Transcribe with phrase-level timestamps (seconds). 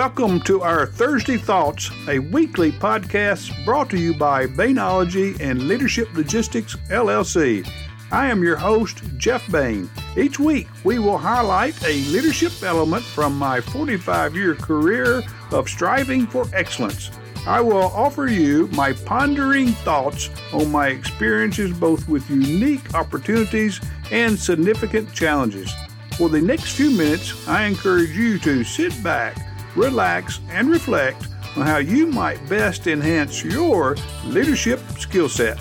[0.00, 6.08] welcome to our Thursday Thoughts, a weekly podcast brought to you by Bainology and Leadership
[6.14, 7.70] Logistics LLC.
[8.10, 9.90] I am your host, Jeff Bain.
[10.16, 16.26] Each week, we will highlight a leadership element from my 45 year career of striving
[16.26, 17.10] for excellence.
[17.46, 24.38] I will offer you my pondering thoughts on my experiences both with unique opportunities and
[24.38, 25.70] significant challenges.
[26.16, 29.36] For the next few minutes, I encourage you to sit back,
[29.76, 35.58] relax, and reflect on how you might best enhance your leadership skill set.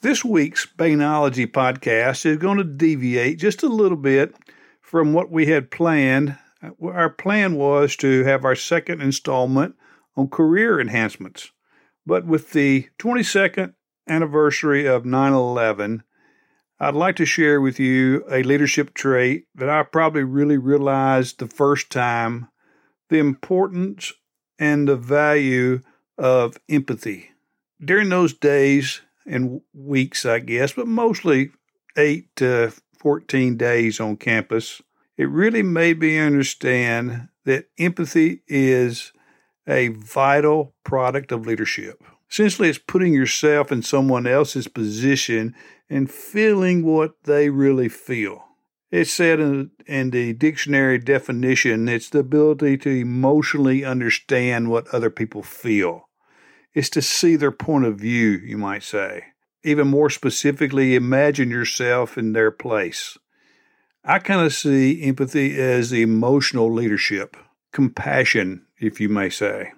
[0.00, 4.34] This week's Bainology podcast is going to deviate just a little bit
[4.80, 6.38] from what we had planned.
[6.62, 9.74] Uh, our plan was to have our second installment
[10.16, 11.50] on career enhancements.
[12.06, 13.74] But with the 22nd
[14.08, 16.04] anniversary of 9 11,
[16.80, 21.48] I'd like to share with you a leadership trait that I probably really realized the
[21.48, 22.48] first time
[23.08, 24.12] the importance
[24.60, 25.80] and the value
[26.16, 27.30] of empathy.
[27.84, 31.50] During those days and weeks, I guess, but mostly
[31.96, 34.80] eight to 14 days on campus,
[35.16, 39.12] it really made me understand that empathy is
[39.66, 42.02] a vital product of leadership.
[42.30, 45.54] Essentially, it's putting yourself in someone else's position
[45.88, 48.44] and feeling what they really feel.
[48.90, 55.10] It's said in, in the dictionary definition it's the ability to emotionally understand what other
[55.10, 56.08] people feel.
[56.74, 59.24] It's to see their point of view, you might say.
[59.64, 63.18] Even more specifically, imagine yourself in their place.
[64.04, 67.36] I kind of see empathy as emotional leadership,
[67.72, 69.72] compassion, if you may say.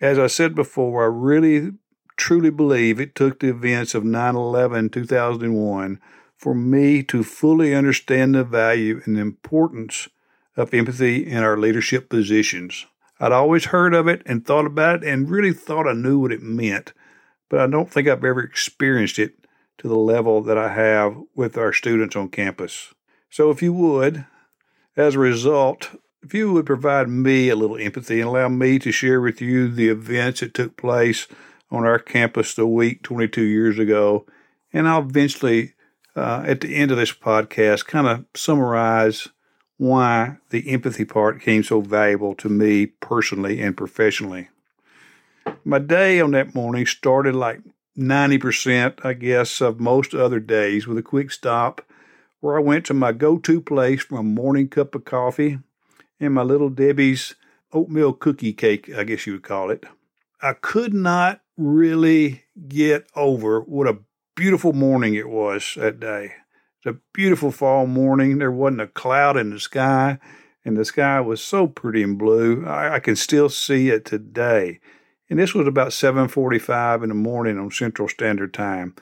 [0.00, 1.72] As I said before, I really
[2.16, 6.00] truly believe it took the events of 9 11 2001
[6.36, 10.08] for me to fully understand the value and importance
[10.56, 12.86] of empathy in our leadership positions.
[13.20, 16.32] I'd always heard of it and thought about it and really thought I knew what
[16.32, 16.92] it meant,
[17.48, 19.46] but I don't think I've ever experienced it
[19.78, 22.92] to the level that I have with our students on campus.
[23.30, 24.26] So, if you would,
[24.96, 25.90] as a result,
[26.24, 29.68] if you would provide me a little empathy and allow me to share with you
[29.68, 31.26] the events that took place
[31.70, 34.24] on our campus the week 22 years ago,
[34.72, 35.74] and I'll eventually,
[36.16, 39.28] uh, at the end of this podcast, kind of summarize
[39.76, 44.48] why the empathy part came so valuable to me personally and professionally.
[45.62, 47.60] My day on that morning started like
[47.98, 51.82] 90%, I guess, of most other days with a quick stop
[52.40, 55.58] where I went to my go to place for a morning cup of coffee
[56.20, 57.34] and my little Debbie's
[57.72, 59.84] oatmeal cookie cake, I guess you would call it.
[60.40, 63.98] I could not really get over what a
[64.36, 66.34] beautiful morning it was that day.
[66.78, 68.38] It's a beautiful fall morning.
[68.38, 70.18] There wasn't a cloud in the sky,
[70.64, 72.66] and the sky was so pretty and blue.
[72.66, 74.80] I, I can still see it today.
[75.30, 78.94] And this was about 7:45 in the morning on Central Standard Time.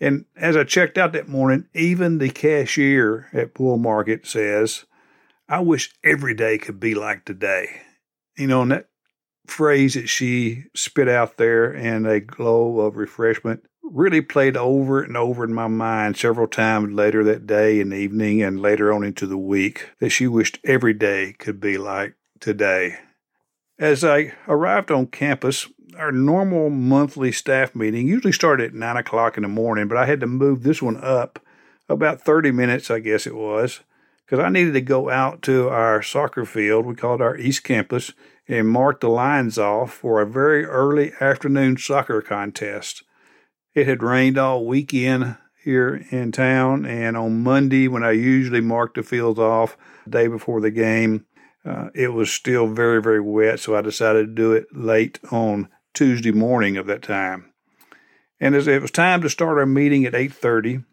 [0.00, 4.84] And as I checked out that morning, even the cashier at Bull Market says,
[5.48, 7.82] I wish every day could be like today.
[8.36, 8.88] You know, and that
[9.46, 15.16] phrase that she spit out there in a glow of refreshment really played over and
[15.16, 19.26] over in my mind several times later that day and evening and later on into
[19.26, 22.96] the week that she wished every day could be like today.
[23.78, 25.68] As I arrived on campus,
[25.98, 30.06] our normal monthly staff meeting usually started at nine o'clock in the morning, but I
[30.06, 31.38] had to move this one up
[31.88, 33.80] about 30 minutes, I guess it was,
[34.24, 36.86] because I needed to go out to our soccer field.
[36.86, 38.12] We called our East Campus
[38.48, 43.02] and mark the lines off for a very early afternoon soccer contest.
[43.74, 48.94] It had rained all weekend here in town, and on Monday, when I usually mark
[48.94, 51.26] the fields off the day before the game,
[51.64, 55.68] uh, it was still very, very wet, so I decided to do it late on
[55.94, 57.52] Tuesday morning of that time.
[58.38, 60.84] And as it was time to start our meeting at 8:30,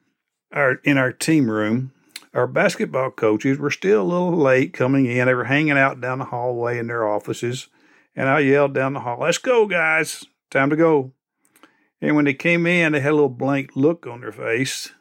[0.53, 1.91] our in our team room,
[2.33, 5.27] our basketball coaches were still a little late coming in.
[5.27, 7.67] They were hanging out down the hallway in their offices.
[8.15, 10.25] And I yelled down the hall, Let's go, guys.
[10.49, 11.13] Time to go.
[12.01, 14.91] And when they came in, they had a little blank look on their face.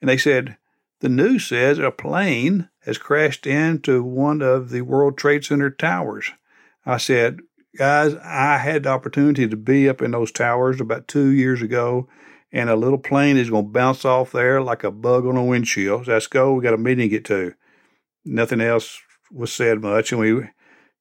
[0.00, 0.56] And they said,
[1.00, 6.30] The news says a plane has crashed into one of the World Trade Center towers.
[6.84, 7.40] I said,
[7.76, 12.08] Guys, I had the opportunity to be up in those towers about two years ago
[12.56, 15.44] and a little plane is going to bounce off there like a bug on a
[15.44, 16.08] windshield.
[16.08, 16.54] Let's go.
[16.54, 17.52] We got a meeting to get to.
[18.24, 18.98] Nothing else
[19.30, 20.40] was said much, and we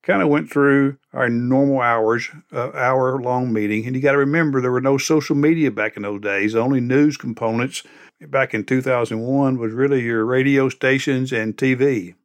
[0.03, 3.85] kind of went through our normal hours, uh, hour long meeting.
[3.85, 6.55] And you got to remember, there were no social media back in those days.
[6.57, 7.83] Only news components
[8.19, 12.15] back in 2001 was really your radio stations and TV.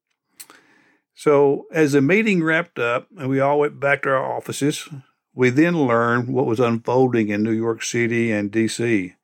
[1.14, 4.88] So, as the meeting wrapped up and we all went back to our offices,
[5.32, 9.14] we then learned what was unfolding in New York City and D.C.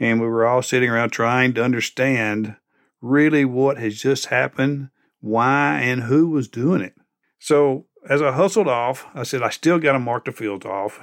[0.00, 2.56] And we were all sitting around trying to understand
[3.00, 4.90] really what has just happened,
[5.20, 6.94] why, and who was doing it.
[7.38, 11.00] So, as I hustled off, I said, I still got to mark the fields off.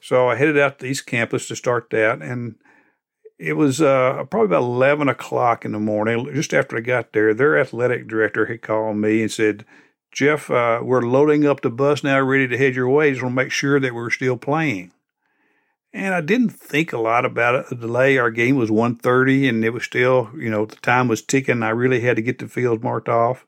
[0.00, 2.22] So I headed out to East Campus to start that.
[2.22, 2.56] And
[3.38, 7.34] it was uh, probably about 11 o'clock in the morning, just after I got there.
[7.34, 9.64] Their athletic director had called me and said,
[10.12, 13.10] Jeff, uh, we're loading up the bus now, ready to head your way.
[13.10, 14.92] Just want to make sure that we're still playing.
[15.94, 17.68] And I didn't think a lot about it.
[17.68, 21.20] The delay, our game was 1.30 and it was still, you know, the time was
[21.20, 21.62] ticking.
[21.62, 23.46] I really had to get the field marked off.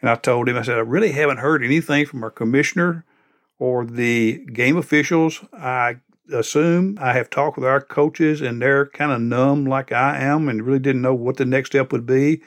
[0.00, 3.04] And I told him, I said, I really haven't heard anything from our commissioner
[3.58, 5.44] or the game officials.
[5.52, 5.96] I
[6.32, 10.48] assume I have talked with our coaches and they're kind of numb like I am
[10.48, 12.42] and really didn't know what the next step would be.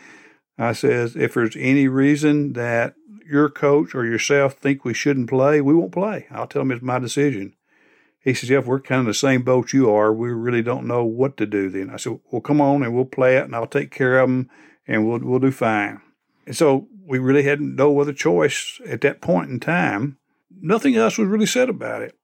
[0.57, 2.96] I says, if there's any reason that
[3.30, 6.28] your coach or yourself think we shouldn't play, we won't play.
[6.31, 7.56] I'll tell them it's my decision.
[8.24, 10.14] He says, Jeff, we're kind of the same boat you are.
[10.14, 11.90] We really don't know what to do then.
[11.90, 14.50] I said, well, come on and we'll play it and I'll take care of them
[14.88, 16.02] and we'll, we'll do fine.
[16.46, 20.18] And so we really had no other choice at that point in time.
[20.62, 22.18] Nothing else was really said about it.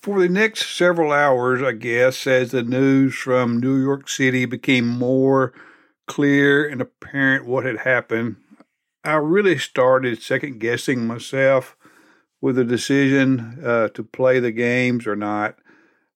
[0.00, 4.86] For the next several hours, I guess, as the news from New York City became
[4.86, 5.52] more
[6.06, 8.36] clear and apparent what had happened,
[9.04, 11.76] I really started second guessing myself
[12.40, 15.56] with the decision uh, to play the games or not.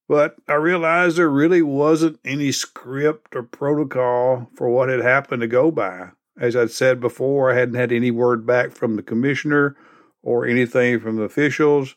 [0.09, 5.49] But I realized there really wasn't any script or protocol for what had happened to
[5.49, 6.11] go by.
[6.39, 9.77] As I'd said before, I hadn't had any word back from the commissioner
[10.23, 11.95] or anything from the officials.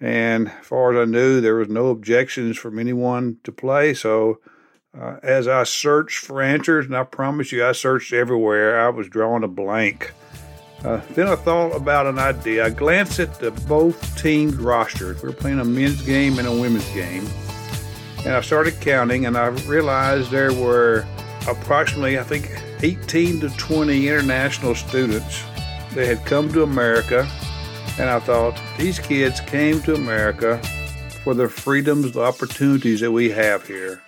[0.00, 3.94] And as far as I knew, there was no objections from anyone to play.
[3.94, 4.40] So
[4.98, 9.08] uh, as I searched for answers, and I promise you, I searched everywhere, I was
[9.08, 10.12] drawing a blank.
[10.84, 12.64] Uh, then I thought about an idea.
[12.64, 15.20] I glanced at the both teams' rosters.
[15.22, 17.26] We were playing a men's game and a women's game.
[18.24, 21.06] And I started counting, and I realized there were
[21.48, 22.50] approximately, I think,
[22.82, 25.42] 18 to 20 international students
[25.94, 27.28] that had come to America.
[27.98, 30.60] And I thought, these kids came to America
[31.24, 34.00] for the freedoms, the opportunities that we have here.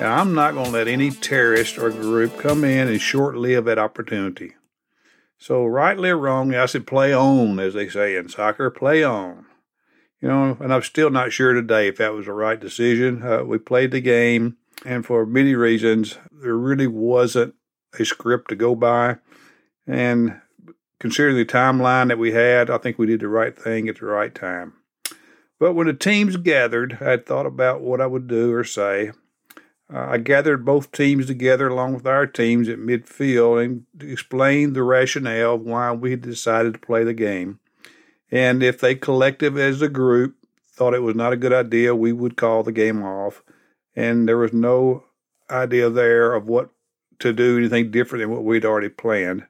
[0.00, 3.66] And I'm not going to let any terrorist or group come in and short live
[3.66, 4.54] that opportunity.
[5.46, 9.46] So, rightly or wrongly, I said, play on, as they say in soccer, play on.
[10.20, 13.22] You know, and I'm still not sure today if that was the right decision.
[13.22, 17.54] Uh, we played the game, and for many reasons, there really wasn't
[17.96, 19.18] a script to go by.
[19.86, 20.40] And
[20.98, 24.06] considering the timeline that we had, I think we did the right thing at the
[24.06, 24.72] right time.
[25.60, 29.12] But when the teams gathered, I had thought about what I would do or say.
[29.92, 34.82] Uh, I gathered both teams together along with our teams at midfield and explained the
[34.82, 37.60] rationale of why we decided to play the game.
[38.30, 40.34] And if they collective as a group
[40.72, 43.42] thought it was not a good idea, we would call the game off.
[43.94, 45.04] And there was no
[45.48, 46.70] idea there of what
[47.20, 49.46] to do anything different than what we'd already planned.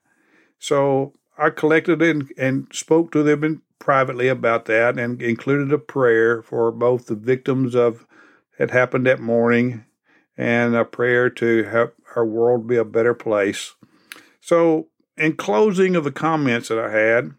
[0.58, 6.42] So I collected and, and spoke to them privately about that and included a prayer
[6.42, 8.06] for both the victims of
[8.58, 9.84] had happened that morning
[10.36, 13.74] and a prayer to help our world be a better place.
[14.40, 17.34] So, in closing of the comments that I had,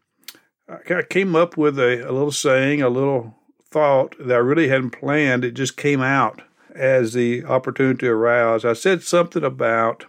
[0.67, 3.35] I came up with a, a little saying, a little
[3.69, 5.45] thought that I really hadn't planned.
[5.45, 6.41] It just came out
[6.75, 8.65] as the opportunity arose.
[8.65, 10.05] I said something about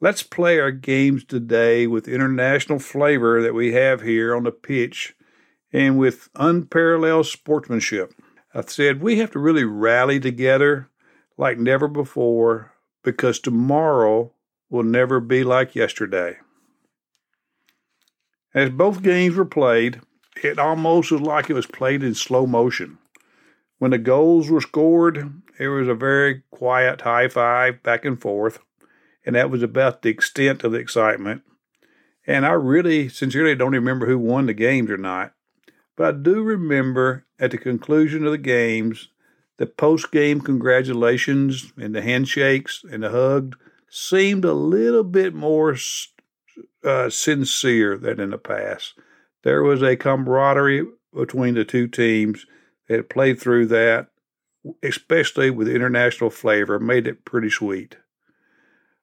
[0.00, 5.14] let's play our games today with international flavor that we have here on the pitch
[5.72, 8.12] and with unparalleled sportsmanship.
[8.54, 10.90] I said we have to really rally together
[11.36, 12.72] like never before
[13.02, 14.32] because tomorrow
[14.70, 16.36] will never be like yesterday.
[18.54, 20.00] As both games were played,
[20.42, 22.98] it almost was like it was played in slow motion.
[23.78, 28.60] When the goals were scored, it was a very quiet high five back and forth,
[29.26, 31.42] and that was about the extent of the excitement.
[32.26, 35.34] And I really sincerely don't remember who won the games or not,
[35.96, 39.08] but I do remember at the conclusion of the games
[39.56, 43.56] the post game congratulations and the handshakes and the hug
[43.88, 45.76] seemed a little bit more
[46.84, 48.94] uh, sincere than in the past.
[49.42, 52.46] There was a camaraderie between the two teams
[52.88, 54.08] that played through that,
[54.82, 57.96] especially with international flavor, made it pretty sweet.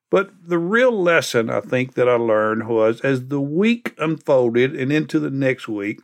[0.10, 4.92] But the real lesson I think that I learned was as the week unfolded and
[4.92, 6.02] into the next week,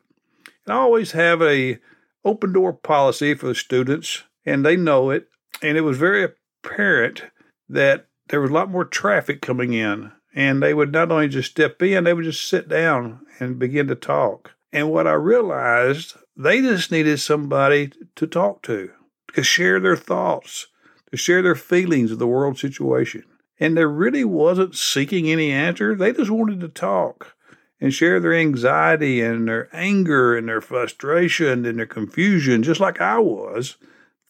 [0.65, 1.79] and I always have a
[2.23, 5.27] open door policy for the students and they know it.
[5.61, 6.23] And it was very
[6.63, 7.25] apparent
[7.69, 10.11] that there was a lot more traffic coming in.
[10.33, 13.87] And they would not only just step in, they would just sit down and begin
[13.87, 14.53] to talk.
[14.71, 18.91] And what I realized, they just needed somebody to talk to,
[19.33, 20.67] to share their thoughts,
[21.11, 23.23] to share their feelings of the world situation.
[23.59, 25.95] And there really wasn't seeking any answer.
[25.95, 27.35] They just wanted to talk
[27.81, 33.01] and share their anxiety and their anger and their frustration and their confusion, just like
[33.01, 33.77] I was.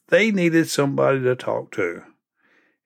[0.09, 2.03] They needed somebody to talk to.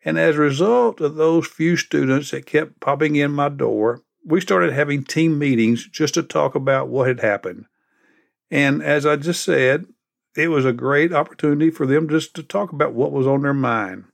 [0.04, 4.42] And as a result of those few students that kept popping in my door, we
[4.42, 7.66] started having team meetings just to talk about what had happened.
[8.50, 9.86] And as I just said,
[10.36, 13.54] it was a great opportunity for them just to talk about what was on their
[13.54, 14.06] mind.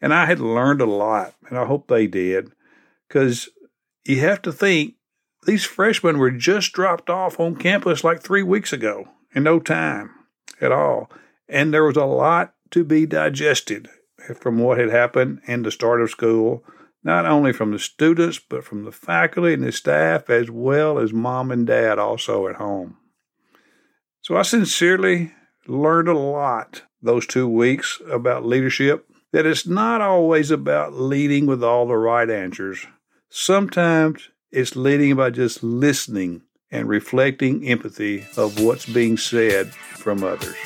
[0.00, 2.52] And I had learned a lot, and I hope they did,
[3.08, 3.48] because
[4.04, 4.94] you have to think
[5.46, 10.10] these freshmen were just dropped off on campus like three weeks ago in no time
[10.60, 11.10] at all.
[11.48, 13.88] And there was a lot to be digested
[14.34, 16.64] from what had happened in the start of school,
[17.04, 21.12] not only from the students, but from the faculty and the staff, as well as
[21.12, 22.96] mom and dad also at home.
[24.22, 25.32] So I sincerely
[25.68, 31.62] learned a lot those two weeks about leadership, that it's not always about leading with
[31.62, 32.88] all the right answers.
[33.30, 40.56] Sometimes it's leading by just listening and reflecting empathy of what's being said from others.